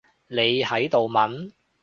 [0.27, 1.51] 你喺度問？